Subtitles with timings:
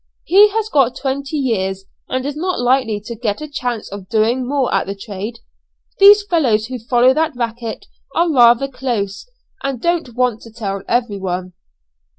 [0.23, 4.47] He has got twenty years, and is not likely to get a chance of doing
[4.47, 5.41] more at the trade.
[5.99, 7.85] These fellows who follow that racket
[8.15, 9.29] are rather close,
[9.61, 11.53] and don't want to tell anyone."